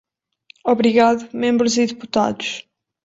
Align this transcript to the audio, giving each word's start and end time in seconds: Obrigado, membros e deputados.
Obrigado, 0.65 1.29
membros 1.31 1.77
e 1.77 1.85
deputados. 1.85 2.67